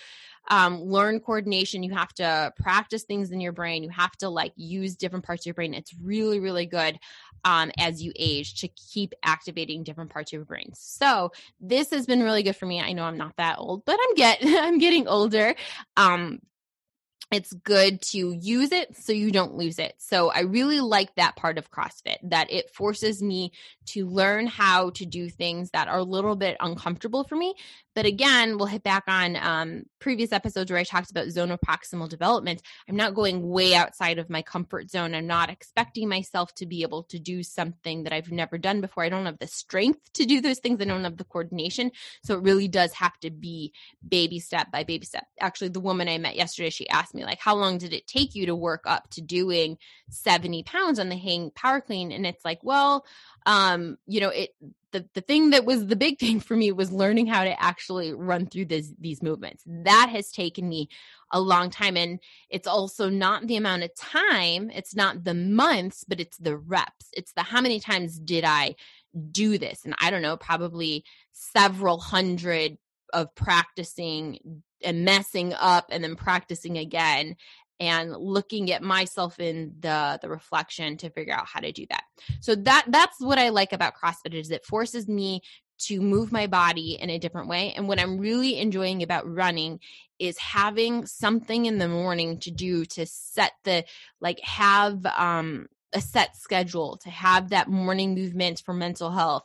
um, 0.49 0.81
learn 0.81 1.21
coordination. 1.21 1.83
You 1.83 1.93
have 1.95 2.13
to 2.15 2.53
practice 2.61 3.05
things 3.05 3.31
in 3.31 3.41
your 3.41 3.53
brain. 3.53 3.83
You 3.83 3.91
have 3.91 4.13
to 4.19 4.29
like 4.29 4.53
use 4.57 4.97
different 4.97 5.25
parts 5.25 5.43
of 5.43 5.47
your 5.47 5.55
brain. 5.55 5.75
It's 5.75 5.95
really, 6.03 6.41
really 6.41 6.67
good 6.67 6.99
um, 7.45 7.71
as 7.79 8.03
you 8.03 8.13
age 8.17 8.61
to 8.61 8.69
keep 8.69 9.15
activating 9.23 9.85
different 9.85 10.11
parts 10.11 10.33
of 10.33 10.39
your 10.39 10.45
brain. 10.45 10.73
So 10.75 11.33
this 11.61 11.91
has 11.91 12.07
been 12.07 12.23
really 12.23 12.43
good 12.43 12.57
for 12.57 12.67
me. 12.67 12.81
I 12.81 12.93
know 12.93 13.05
I'm 13.05 13.19
not 13.19 13.37
that 13.37 13.59
old, 13.59 13.85
but 13.85 13.99
I'm 14.01 14.15
get 14.15 14.39
I'm 14.45 14.79
getting 14.79 15.07
older. 15.07 15.55
Um, 15.97 16.41
it's 17.31 17.53
good 17.53 18.01
to 18.01 18.33
use 18.33 18.73
it 18.73 18.97
so 18.97 19.13
you 19.13 19.31
don't 19.31 19.55
lose 19.55 19.79
it. 19.79 19.95
So 19.99 20.31
I 20.31 20.41
really 20.41 20.81
like 20.81 21.15
that 21.17 21.37
part 21.37 21.59
of 21.59 21.71
CrossFit 21.71 22.17
that 22.23 22.51
it 22.51 22.71
forces 22.71 23.23
me 23.23 23.53
to 23.87 24.07
learn 24.07 24.47
how 24.47 24.91
to 24.91 25.05
do 25.05 25.29
things 25.29 25.71
that 25.73 25.89
are 25.89 25.99
a 25.99 26.05
little 26.05 26.37
bit 26.37 26.57
uncomfortable 26.59 27.25
for 27.25 27.37
me. 27.37 27.55
But 27.95 28.07
again, 28.07 28.57
we'll 28.57 28.67
hit 28.67 28.83
back 28.83 29.05
on 29.09 29.37
um, 29.37 29.85
previous 30.01 30.33
episodes 30.33 30.71
where 30.71 30.81
I 30.81 30.85
talked 30.85 31.11
about 31.11 31.29
zone 31.31 31.51
of 31.51 31.61
proximal 31.61 32.09
development, 32.09 32.63
I'm 32.89 32.97
not 32.97 33.15
going 33.15 33.49
way 33.49 33.75
outside 33.75 34.19
of 34.19 34.31
my 34.31 34.43
comfort 34.43 34.91
zone. 34.91 35.15
I'm 35.15 35.27
not 35.27 35.51
expecting 35.51 36.09
myself 36.09 36.55
to 36.57 36.67
be 36.67 36.83
able 36.83 37.05
to 37.05 37.19
do 37.19 37.43
something 37.43 38.05
that 38.05 38.13
I've 38.13 38.31
never 38.31 38.59
done 38.59 38.81
before. 38.81 39.05
I 39.05 39.09
don't 39.09 39.27
have 39.27 39.39
the 39.39 39.47
strength 39.47 40.13
to 40.15 40.25
do 40.25 40.41
those 40.41 40.59
things. 40.59 40.81
I 40.81 40.85
don't 40.85 41.05
have 41.05 41.17
the 41.17 41.25
coordination. 41.25 41.91
So 42.23 42.35
it 42.35 42.43
really 42.43 42.69
does 42.69 42.93
have 42.95 43.19
to 43.21 43.31
be 43.31 43.73
baby 44.07 44.41
step 44.41 44.71
by 44.71 44.85
baby 44.85 45.07
step. 45.07 45.27
Actually, 45.41 45.69
the 45.69 45.81
woman 45.81 46.09
I 46.09 46.19
met 46.19 46.37
yesterday, 46.37 46.71
she 46.71 46.89
asked 46.89 47.15
me, 47.15 47.25
like, 47.25 47.41
how 47.41 47.55
long 47.55 47.79
did 47.79 47.93
it 47.93 48.07
take 48.07 48.35
you 48.35 48.47
to 48.47 48.57
work 48.57 48.85
up 48.87 49.11
to 49.11 49.21
doing 49.21 49.79
70 50.11 50.63
pounds 50.65 50.99
on 50.99 51.09
the 51.09 51.17
hang 51.17 51.51
power 51.51 51.81
clean? 51.81 52.13
And 52.13 52.27
it's 52.27 52.45
like, 52.45 52.61
well, 52.63 53.05
um, 53.49 53.97
you 54.07 54.21
know, 54.21 54.29
it 54.29 54.51
the, 54.93 55.07
the 55.15 55.21
thing 55.21 55.51
that 55.51 55.65
was 55.65 55.87
the 55.87 55.97
big 55.97 56.19
thing 56.21 56.39
for 56.39 56.55
me 56.55 56.71
was 56.71 56.93
learning 56.93 57.27
how 57.27 57.45
to 57.45 57.61
actually 57.61 58.13
run 58.13 58.47
through 58.47 58.67
this, 58.67 58.93
these 59.01 59.23
movements. 59.23 59.63
That 59.67 60.09
has 60.11 60.31
taken 60.31 60.69
me 60.69 60.89
a 61.33 61.41
long 61.41 61.71
time. 61.71 61.97
And 61.97 62.21
it's 62.49 62.69
also 62.69 63.09
not 63.09 63.47
the 63.47 63.57
amount 63.57 63.83
of 63.83 63.95
time, 63.97 64.71
it's 64.71 64.95
not 64.95 65.25
the 65.25 65.35
months, 65.35 66.05
but 66.07 66.21
it's 66.21 66.37
the 66.39 66.57
reps. 66.57 67.09
It's 67.13 67.33
the 67.33 67.43
how 67.43 67.61
many 67.61 67.81
times 67.81 68.19
did 68.19 68.45
I 68.45 68.77
do 69.31 69.59
this? 69.59 69.85
And 69.85 69.95
I 70.01 70.11
don't 70.11 70.23
know, 70.23 70.37
probably 70.37 71.05
several 71.33 71.99
hundred 71.99 72.79
of 73.13 73.35
practicing 73.35 74.63
and 74.85 75.05
messing 75.05 75.55
up 75.55 75.87
and 75.91 76.05
then 76.05 76.17
practicing 76.17 76.79
again 76.79 77.37
and 77.81 78.13
looking 78.17 78.73
at 78.73 78.83
myself 78.83 79.39
in 79.39 79.75
the 79.81 80.19
the 80.21 80.29
reflection 80.29 80.97
to 80.99 81.11
figure 81.11 81.35
out 81.35 81.47
how 81.47 81.61
to 81.61 81.73
do 81.73 81.87
that. 81.91 82.05
So 82.41 82.55
that 82.55 82.87
that's 82.89 83.21
what 83.21 83.39
I 83.39 83.51
like 83.51 83.73
about 83.73 83.95
CrossFit 83.95 84.35
is 84.35 84.51
it 84.51 84.65
forces 84.65 85.09
me 85.09 85.43
to 85.81 86.01
move 86.01 86.33
my 86.33 86.47
body 86.47 86.99
in 87.01 87.09
a 87.09 87.19
different 87.19 87.49
way. 87.49 87.73
And 87.77 87.87
what 87.87 88.01
I'm 88.01 88.19
really 88.19 88.59
enjoying 88.59 89.03
about 89.03 89.33
running 89.33 89.79
is 90.19 90.37
having 90.39 91.07
something 91.07 91.67
in 91.67 91.79
the 91.79 91.89
morning 91.89 92.41
to 92.41 92.51
do 92.51 92.85
to 92.85 93.07
set 93.07 93.53
the 93.65 93.85
like 94.21 94.41
have 94.41 95.05
um 95.07 95.67
a 95.95 96.01
set 96.01 96.37
schedule 96.37 96.99
to 96.99 97.09
have 97.09 97.51
that 97.51 97.69
morning 97.69 98.15
movement 98.15 98.63
for 98.65 98.75
mental 98.75 99.11
health 99.11 99.45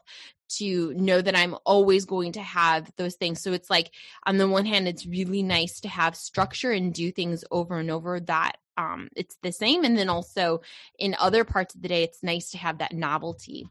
to 0.57 0.93
know 0.95 1.21
that 1.21 1.35
I'm 1.35 1.55
always 1.65 2.05
going 2.05 2.33
to 2.33 2.41
have 2.41 2.91
those 2.97 3.15
things. 3.15 3.41
So 3.41 3.53
it's 3.53 3.69
like, 3.69 3.91
on 4.25 4.37
the 4.37 4.47
one 4.47 4.65
hand, 4.65 4.87
it's 4.87 5.05
really 5.05 5.43
nice 5.43 5.79
to 5.81 5.89
have 5.89 6.15
structure 6.15 6.71
and 6.71 6.93
do 6.93 7.11
things 7.11 7.43
over 7.51 7.77
and 7.79 7.91
over 7.91 8.19
that 8.21 8.57
um, 8.77 9.09
it's 9.15 9.37
the 9.41 9.51
same. 9.51 9.83
And 9.83 9.97
then 9.97 10.09
also 10.09 10.61
in 10.97 11.15
other 11.19 11.43
parts 11.43 11.75
of 11.75 11.81
the 11.81 11.87
day, 11.87 12.03
it's 12.03 12.23
nice 12.23 12.51
to 12.51 12.57
have 12.57 12.79
that 12.79 12.93
novelty. 12.93 13.67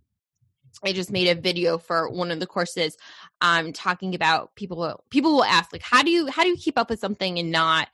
I 0.84 0.92
just 0.92 1.12
made 1.12 1.28
a 1.28 1.40
video 1.40 1.76
for 1.76 2.08
one 2.08 2.30
of 2.30 2.40
the 2.40 2.46
courses 2.46 2.96
um 3.42 3.74
talking 3.74 4.14
about 4.14 4.54
people 4.54 5.04
people 5.10 5.34
will 5.34 5.44
ask 5.44 5.70
like 5.70 5.82
how 5.82 6.02
do 6.02 6.10
you 6.10 6.28
how 6.28 6.42
do 6.42 6.48
you 6.48 6.56
keep 6.56 6.78
up 6.78 6.88
with 6.88 6.98
something 6.98 7.38
and 7.38 7.50
not 7.50 7.88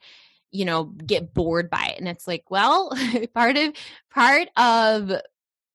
you 0.51 0.63
know 0.63 0.85
get 0.85 1.33
bored 1.33 1.69
by 1.69 1.91
it 1.93 1.99
and 1.99 2.07
it's 2.07 2.25
like 2.25 2.49
well 2.49 2.91
part 3.33 3.57
of 3.57 3.73
part 4.09 4.47
of 4.55 5.11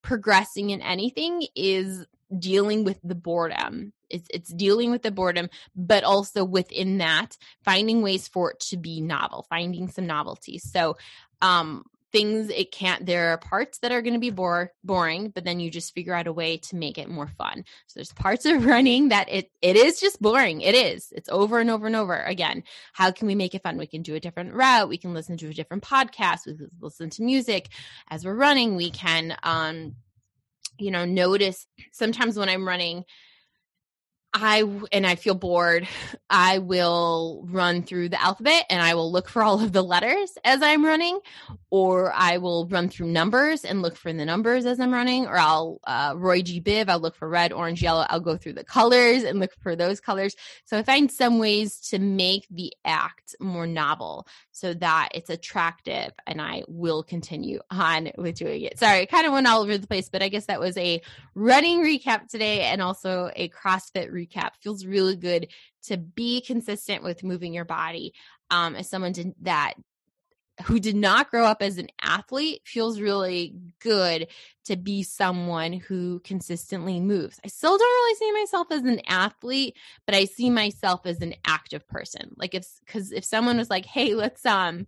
progressing 0.02 0.70
in 0.70 0.80
anything 0.80 1.46
is 1.54 2.06
dealing 2.38 2.84
with 2.84 2.98
the 3.02 3.14
boredom. 3.14 3.92
It's 4.10 4.28
it's 4.30 4.52
dealing 4.52 4.90
with 4.90 5.02
the 5.02 5.10
boredom, 5.10 5.48
but 5.74 6.04
also 6.04 6.44
within 6.44 6.98
that, 6.98 7.36
finding 7.64 8.02
ways 8.02 8.28
for 8.28 8.52
it 8.52 8.60
to 8.60 8.76
be 8.76 9.00
novel, 9.00 9.46
finding 9.48 9.88
some 9.88 10.06
novelty. 10.06 10.58
So 10.58 10.96
um 11.42 11.84
things 12.14 12.48
it 12.48 12.70
can't 12.70 13.06
there 13.06 13.30
are 13.30 13.38
parts 13.38 13.78
that 13.78 13.90
are 13.90 14.00
going 14.00 14.14
to 14.14 14.20
be 14.20 14.30
bore, 14.30 14.70
boring 14.84 15.30
but 15.30 15.42
then 15.42 15.58
you 15.58 15.68
just 15.68 15.92
figure 15.92 16.14
out 16.14 16.28
a 16.28 16.32
way 16.32 16.56
to 16.56 16.76
make 16.76 16.96
it 16.96 17.08
more 17.08 17.26
fun. 17.26 17.64
So 17.88 17.94
there's 17.96 18.12
parts 18.12 18.46
of 18.46 18.64
running 18.66 19.08
that 19.08 19.28
it 19.28 19.50
it 19.60 19.74
is 19.74 20.00
just 20.00 20.22
boring. 20.22 20.60
It 20.60 20.76
is. 20.76 21.12
It's 21.16 21.28
over 21.28 21.58
and 21.58 21.68
over 21.68 21.88
and 21.88 21.96
over. 21.96 22.16
Again 22.16 22.62
how 22.92 23.10
can 23.10 23.26
we 23.26 23.34
make 23.34 23.56
it 23.56 23.64
fun? 23.64 23.76
We 23.78 23.88
can 23.88 24.02
do 24.02 24.14
a 24.14 24.20
different 24.20 24.54
route. 24.54 24.88
We 24.88 24.96
can 24.96 25.12
listen 25.12 25.36
to 25.38 25.48
a 25.48 25.52
different 25.52 25.82
podcast. 25.82 26.46
We 26.46 26.56
can 26.56 26.70
listen 26.80 27.10
to 27.10 27.24
music. 27.24 27.68
As 28.08 28.24
we're 28.24 28.34
running 28.34 28.76
we 28.76 28.90
can 28.90 29.36
um 29.42 29.96
you 30.78 30.90
know, 30.90 31.04
notice 31.04 31.66
sometimes 31.92 32.36
when 32.36 32.48
I'm 32.48 32.66
running, 32.66 33.04
I 34.36 34.64
and 34.90 35.06
I 35.06 35.14
feel 35.14 35.36
bored, 35.36 35.86
I 36.30 36.58
will 36.58 37.46
run 37.48 37.84
through 37.84 38.08
the 38.08 38.20
alphabet 38.20 38.66
and 38.68 38.82
I 38.82 38.94
will 38.94 39.12
look 39.12 39.28
for 39.28 39.44
all 39.44 39.62
of 39.62 39.72
the 39.72 39.82
letters 39.82 40.36
as 40.44 40.60
I'm 40.60 40.84
running, 40.84 41.20
or 41.70 42.12
I 42.12 42.38
will 42.38 42.66
run 42.66 42.88
through 42.88 43.06
numbers 43.06 43.64
and 43.64 43.80
look 43.80 43.96
for 43.96 44.12
the 44.12 44.24
numbers 44.24 44.66
as 44.66 44.80
I'm 44.80 44.92
running, 44.92 45.26
or 45.26 45.36
I'll 45.36 45.80
uh, 45.86 46.14
Roy 46.16 46.42
G. 46.42 46.60
Biv, 46.60 46.88
I'll 46.88 46.98
look 46.98 47.14
for 47.14 47.28
red, 47.28 47.52
orange, 47.52 47.80
yellow. 47.80 48.06
I'll 48.10 48.18
go 48.18 48.36
through 48.36 48.54
the 48.54 48.64
colors 48.64 49.22
and 49.22 49.38
look 49.38 49.52
for 49.62 49.76
those 49.76 50.00
colors. 50.00 50.34
So 50.64 50.76
I 50.76 50.82
find 50.82 51.10
some 51.10 51.38
ways 51.38 51.78
to 51.90 52.00
make 52.00 52.46
the 52.50 52.72
act 52.84 53.36
more 53.38 53.68
novel 53.68 54.26
so 54.54 54.72
that 54.72 55.08
it's 55.14 55.30
attractive, 55.30 56.12
and 56.28 56.40
I 56.40 56.62
will 56.68 57.02
continue 57.02 57.58
on 57.72 58.12
with 58.16 58.36
doing 58.36 58.62
it. 58.62 58.78
Sorry, 58.78 59.00
I 59.00 59.06
kind 59.06 59.26
of 59.26 59.32
went 59.32 59.48
all 59.48 59.62
over 59.62 59.76
the 59.76 59.86
place, 59.86 60.08
but 60.08 60.22
I 60.22 60.28
guess 60.28 60.46
that 60.46 60.60
was 60.60 60.76
a 60.76 61.02
running 61.34 61.80
recap 61.82 62.28
today 62.28 62.60
and 62.60 62.80
also 62.80 63.32
a 63.34 63.48
CrossFit 63.48 64.12
recap 64.12 64.50
feels 64.60 64.86
really 64.86 65.16
good 65.16 65.48
to 65.86 65.96
be 65.96 66.40
consistent 66.40 67.02
with 67.02 67.24
moving 67.24 67.52
your 67.52 67.64
body 67.64 68.14
um, 68.50 68.76
as 68.76 68.88
someone 68.88 69.12
that 69.42 69.74
who 70.62 70.78
did 70.78 70.94
not 70.94 71.30
grow 71.30 71.44
up 71.44 71.62
as 71.62 71.78
an 71.78 71.88
athlete 72.00 72.62
feels 72.64 73.00
really 73.00 73.54
good 73.80 74.28
to 74.64 74.76
be 74.76 75.02
someone 75.02 75.72
who 75.72 76.20
consistently 76.20 77.00
moves. 77.00 77.40
I 77.44 77.48
still 77.48 77.76
don't 77.76 77.80
really 77.80 78.14
see 78.14 78.32
myself 78.32 78.68
as 78.70 78.82
an 78.82 79.00
athlete, 79.08 79.76
but 80.06 80.14
I 80.14 80.24
see 80.26 80.50
myself 80.50 81.06
as 81.06 81.20
an 81.20 81.34
active 81.44 81.86
person. 81.88 82.34
Like 82.36 82.54
if 82.54 82.66
cuz 82.86 83.10
if 83.10 83.24
someone 83.24 83.56
was 83.56 83.70
like, 83.70 83.84
"Hey, 83.84 84.14
let's 84.14 84.46
um 84.46 84.86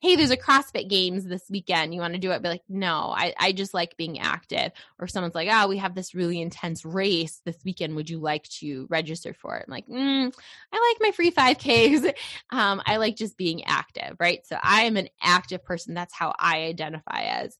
hey, 0.00 0.16
there's 0.16 0.30
a 0.30 0.36
CrossFit 0.36 0.88
games 0.88 1.26
this 1.26 1.44
weekend. 1.50 1.92
You 1.92 2.00
want 2.00 2.14
to 2.14 2.20
do 2.20 2.30
it? 2.30 2.42
Be 2.42 2.48
like, 2.48 2.62
no, 2.70 3.12
I, 3.14 3.34
I 3.38 3.52
just 3.52 3.74
like 3.74 3.98
being 3.98 4.18
active. 4.18 4.72
Or 4.98 5.06
someone's 5.06 5.34
like, 5.34 5.48
oh, 5.52 5.68
we 5.68 5.76
have 5.76 5.94
this 5.94 6.14
really 6.14 6.40
intense 6.40 6.86
race 6.86 7.42
this 7.44 7.58
weekend. 7.66 7.96
Would 7.96 8.08
you 8.08 8.18
like 8.18 8.44
to 8.60 8.86
register 8.88 9.34
for 9.34 9.58
it? 9.58 9.66
I'm 9.66 9.70
like, 9.70 9.86
mm, 9.86 10.34
I 10.72 10.94
like 10.94 11.00
my 11.00 11.10
free 11.12 11.30
5Ks. 11.30 12.14
Um, 12.52 12.82
I 12.84 12.96
like 12.96 13.16
just 13.16 13.36
being 13.36 13.64
active, 13.64 14.16
right? 14.18 14.44
So 14.46 14.56
I 14.60 14.82
am 14.82 14.96
an 14.96 15.08
active 15.22 15.64
person. 15.64 15.94
That's 15.94 16.12
how 16.12 16.34
I 16.38 16.62
identify 16.62 17.22
as. 17.22 17.56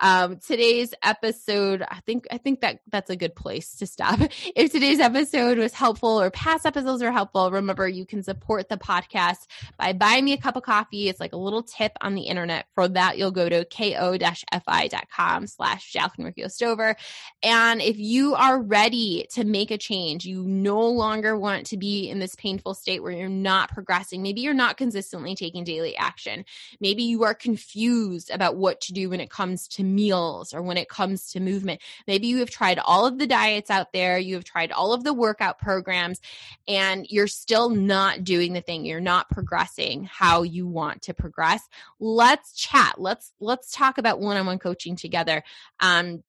Um, 0.00 0.38
today's 0.38 0.94
episode, 1.02 1.82
I 1.82 2.00
think, 2.00 2.26
I 2.30 2.38
think 2.38 2.60
that 2.60 2.80
that's 2.90 3.10
a 3.10 3.16
good 3.16 3.34
place 3.34 3.76
to 3.76 3.86
stop. 3.86 4.20
If 4.56 4.72
today's 4.72 5.00
episode 5.00 5.58
was 5.58 5.72
helpful 5.72 6.20
or 6.20 6.30
past 6.30 6.66
episodes 6.66 7.02
are 7.02 7.12
helpful, 7.12 7.50
remember 7.50 7.88
you 7.88 8.04
can 8.04 8.22
support 8.22 8.68
the 8.68 8.76
podcast 8.76 9.46
by 9.78 9.92
buying 9.92 10.24
me 10.24 10.32
a 10.32 10.38
cup 10.38 10.56
of 10.56 10.62
coffee. 10.62 11.08
It's 11.08 11.20
like 11.20 11.32
a 11.32 11.38
little 11.38 11.62
tip 11.80 11.96
on 12.02 12.14
the 12.14 12.22
internet. 12.22 12.66
For 12.74 12.88
that, 12.88 13.16
you'll 13.16 13.30
go 13.30 13.48
to 13.48 13.64
ko-fi.com 13.64 15.46
slash 15.46 15.92
Jacqueline 15.92 16.34
Stover. 16.48 16.96
And 17.42 17.80
if 17.80 17.98
you 17.98 18.34
are 18.34 18.60
ready 18.60 19.26
to 19.32 19.44
make 19.44 19.70
a 19.70 19.78
change, 19.78 20.26
you 20.26 20.42
no 20.44 20.86
longer 20.86 21.38
want 21.38 21.66
to 21.66 21.78
be 21.78 22.10
in 22.10 22.18
this 22.18 22.34
painful 22.34 22.74
state 22.74 23.02
where 23.02 23.12
you're 23.12 23.28
not 23.28 23.70
progressing. 23.70 24.22
Maybe 24.22 24.42
you're 24.42 24.52
not 24.52 24.76
consistently 24.76 25.34
taking 25.34 25.64
daily 25.64 25.96
action. 25.96 26.44
Maybe 26.80 27.02
you 27.04 27.24
are 27.24 27.34
confused 27.34 28.30
about 28.30 28.56
what 28.56 28.80
to 28.82 28.92
do 28.92 29.08
when 29.10 29.20
it 29.20 29.30
comes 29.30 29.66
to 29.68 29.82
meals 29.82 30.52
or 30.52 30.60
when 30.60 30.76
it 30.76 30.88
comes 30.88 31.30
to 31.32 31.40
movement. 31.40 31.80
Maybe 32.06 32.26
you 32.26 32.38
have 32.38 32.50
tried 32.50 32.78
all 32.78 33.06
of 33.06 33.18
the 33.18 33.26
diets 33.26 33.70
out 33.70 33.92
there, 33.92 34.18
you 34.18 34.34
have 34.34 34.44
tried 34.44 34.72
all 34.72 34.92
of 34.92 35.04
the 35.04 35.14
workout 35.14 35.58
programs, 35.58 36.20
and 36.68 37.06
you're 37.08 37.26
still 37.26 37.70
not 37.70 38.24
doing 38.24 38.52
the 38.52 38.60
thing. 38.60 38.84
You're 38.84 39.00
not 39.00 39.30
progressing 39.30 40.04
how 40.04 40.42
you 40.42 40.66
want 40.66 41.02
to 41.02 41.14
progress 41.14 41.62
let's 41.98 42.54
chat 42.54 42.94
let's 42.98 43.32
let's 43.40 43.70
talk 43.70 43.98
about 43.98 44.20
one-on-one 44.20 44.58
coaching 44.58 44.96
together 44.96 45.42
um 45.80 46.22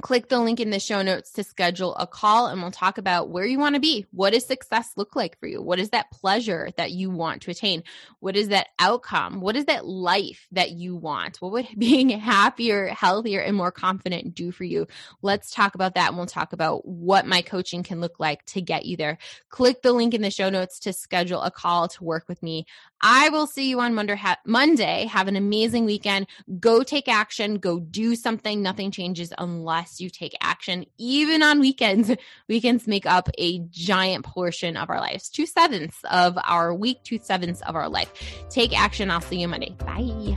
click 0.00 0.28
the 0.28 0.38
link 0.38 0.60
in 0.60 0.70
the 0.70 0.78
show 0.78 1.02
notes 1.02 1.32
to 1.32 1.42
schedule 1.42 1.94
a 1.96 2.06
call 2.06 2.46
and 2.46 2.60
we'll 2.60 2.70
talk 2.70 2.98
about 2.98 3.30
where 3.30 3.44
you 3.44 3.58
want 3.58 3.74
to 3.74 3.80
be. 3.80 4.06
What 4.12 4.32
does 4.32 4.46
success 4.46 4.92
look 4.96 5.16
like 5.16 5.38
for 5.38 5.46
you? 5.46 5.60
What 5.62 5.78
is 5.78 5.90
that 5.90 6.10
pleasure 6.10 6.70
that 6.76 6.92
you 6.92 7.10
want 7.10 7.42
to 7.42 7.50
attain? 7.50 7.82
What 8.20 8.36
is 8.36 8.48
that 8.48 8.68
outcome? 8.78 9.40
What 9.40 9.56
is 9.56 9.66
that 9.66 9.86
life 9.86 10.46
that 10.52 10.70
you 10.72 10.94
want? 10.96 11.38
What 11.38 11.52
would 11.52 11.68
being 11.78 12.10
happier, 12.10 12.88
healthier, 12.88 13.40
and 13.40 13.56
more 13.56 13.72
confident 13.72 14.34
do 14.34 14.52
for 14.52 14.64
you? 14.64 14.86
Let's 15.22 15.50
talk 15.50 15.74
about 15.74 15.94
that 15.94 16.08
and 16.08 16.16
we'll 16.16 16.26
talk 16.26 16.52
about 16.52 16.86
what 16.86 17.26
my 17.26 17.42
coaching 17.42 17.82
can 17.82 18.00
look 18.00 18.20
like 18.20 18.44
to 18.46 18.60
get 18.60 18.86
you 18.86 18.96
there. 18.96 19.18
Click 19.48 19.82
the 19.82 19.92
link 19.92 20.14
in 20.14 20.22
the 20.22 20.30
show 20.30 20.50
notes 20.50 20.78
to 20.80 20.92
schedule 20.92 21.42
a 21.42 21.50
call 21.50 21.88
to 21.88 22.04
work 22.04 22.28
with 22.28 22.42
me. 22.42 22.66
I 23.00 23.28
will 23.28 23.46
see 23.46 23.68
you 23.68 23.80
on 23.80 23.94
Monday. 23.94 25.04
Have 25.06 25.28
an 25.28 25.36
amazing 25.36 25.84
weekend. 25.84 26.26
Go 26.58 26.82
take 26.82 27.08
action. 27.08 27.58
Go 27.58 27.78
do 27.78 28.16
something. 28.16 28.62
Nothing 28.62 28.90
changes 28.90 29.32
unless 29.38 30.00
you 30.00 30.10
take 30.10 30.36
action. 30.40 30.84
Even 30.98 31.42
on 31.42 31.60
weekends, 31.60 32.10
weekends 32.48 32.86
make 32.86 33.06
up 33.06 33.28
a 33.38 33.60
giant 33.70 34.24
portion 34.24 34.76
of 34.76 34.90
our 34.90 35.00
lives. 35.00 35.28
Two 35.28 35.46
sevenths 35.46 35.98
of 36.10 36.36
our 36.44 36.74
week, 36.74 37.02
two 37.04 37.18
sevenths 37.22 37.60
of 37.62 37.76
our 37.76 37.88
life. 37.88 38.10
Take 38.50 38.78
action. 38.78 39.10
I'll 39.10 39.20
see 39.20 39.40
you 39.40 39.48
Monday. 39.48 39.76
Bye. 39.78 40.36